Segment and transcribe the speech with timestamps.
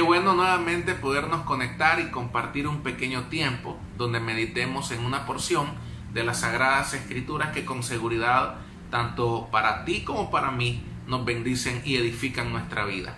[0.00, 5.66] nuevamente podernos conectar y compartir un pequeño tiempo donde meditemos en una porción
[6.12, 8.56] de las Sagradas Escrituras que con seguridad,
[8.90, 13.16] tanto para ti como para mí, nos bendicen y edifican nuestra vida.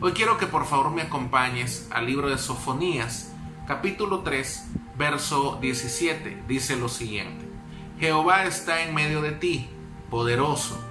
[0.00, 3.32] Hoy quiero que por favor me acompañes al libro de Sofonías,
[3.66, 6.44] capítulo 3, verso 17.
[6.48, 7.48] Dice lo siguiente.
[8.00, 9.68] Jehová está en medio de ti,
[10.10, 10.82] poderoso.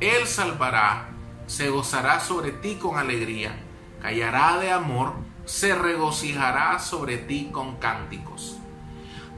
[0.00, 1.08] Él salvará,
[1.46, 3.63] se gozará sobre ti con alegría,
[4.04, 5.14] callará de amor,
[5.46, 8.58] se regocijará sobre ti con cánticos.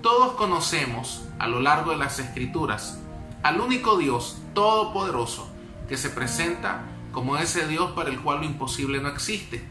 [0.03, 2.99] Todos conocemos a lo largo de las escrituras
[3.45, 5.49] al único Dios todopoderoso
[5.89, 9.65] que se presenta como ese Dios para el cual lo imposible no existe.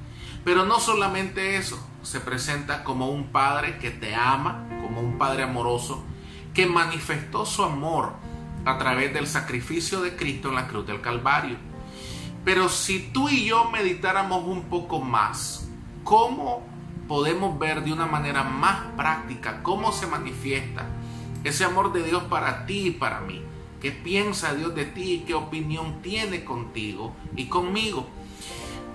[0.45, 5.43] Pero no solamente eso, se presenta como un Padre que te ama, como un Padre
[5.43, 6.05] amoroso,
[6.53, 8.13] que manifestó su amor
[8.63, 11.57] a través del sacrificio de Cristo en la cruz del Calvario.
[12.45, 15.67] Pero si tú y yo meditáramos un poco más,
[16.03, 16.61] ¿cómo
[17.07, 20.85] podemos ver de una manera más práctica cómo se manifiesta
[21.43, 23.41] ese amor de Dios para ti y para mí?
[23.81, 28.07] ¿Qué piensa Dios de ti y qué opinión tiene contigo y conmigo?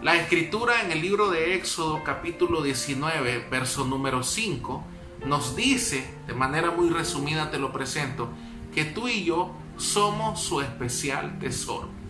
[0.01, 4.85] La escritura en el libro de Éxodo capítulo 19, verso número 5,
[5.27, 8.29] nos dice, de manera muy resumida te lo presento,
[8.73, 12.01] que tú y yo somos su especial tesoro.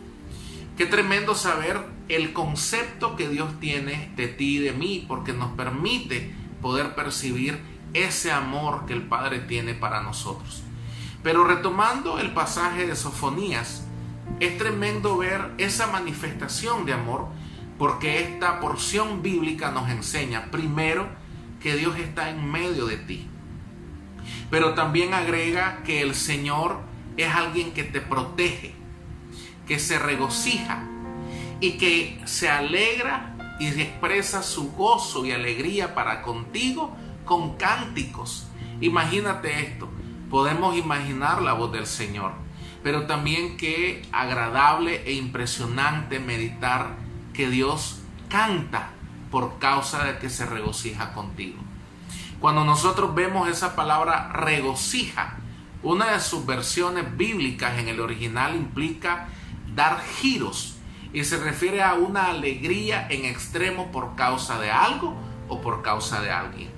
[0.81, 1.79] Qué tremendo saber
[2.09, 7.61] el concepto que Dios tiene de ti y de mí, porque nos permite poder percibir
[7.93, 10.63] ese amor que el Padre tiene para nosotros.
[11.23, 13.85] Pero retomando el pasaje de Sofonías,
[14.41, 17.27] es tremendo ver esa manifestación de amor,
[17.79, 21.11] porque esta porción bíblica nos enseña primero
[21.61, 23.29] que Dios está en medio de ti.
[24.51, 26.79] Pero también agrega que el Señor
[27.19, 28.80] es alguien que te protege,
[29.71, 30.83] que se regocija
[31.61, 38.49] y que se alegra y expresa su gozo y alegría para contigo con cánticos.
[38.81, 39.89] Imagínate esto,
[40.29, 42.33] podemos imaginar la voz del Señor,
[42.83, 46.97] pero también qué agradable e impresionante meditar
[47.33, 48.91] que Dios canta
[49.31, 51.61] por causa de que se regocija contigo.
[52.41, 55.37] Cuando nosotros vemos esa palabra regocija,
[55.85, 59.29] una de sus versiones bíblicas en el original implica
[59.75, 60.77] dar giros
[61.13, 65.17] y se refiere a una alegría en extremo por causa de algo
[65.49, 66.71] o por causa de alguien.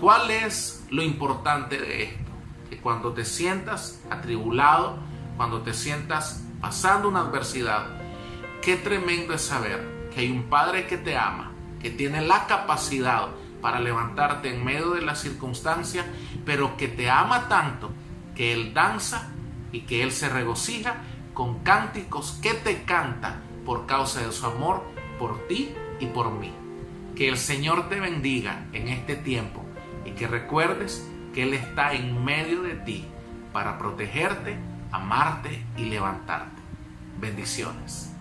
[0.00, 2.30] ¿Cuál es lo importante de esto?
[2.70, 4.98] Que cuando te sientas atribulado,
[5.36, 7.86] cuando te sientas pasando una adversidad,
[8.62, 13.28] qué tremendo es saber que hay un Padre que te ama, que tiene la capacidad
[13.60, 16.04] para levantarte en medio de la circunstancia,
[16.44, 17.90] pero que te ama tanto
[18.34, 19.30] que Él danza
[19.72, 21.02] y que Él se regocija
[21.34, 24.82] con cánticos que te canta por causa de su amor
[25.18, 26.52] por ti y por mí.
[27.16, 29.62] Que el Señor te bendiga en este tiempo
[30.04, 33.04] y que recuerdes que Él está en medio de ti
[33.52, 34.56] para protegerte,
[34.90, 36.62] amarte y levantarte.
[37.20, 38.12] Bendiciones.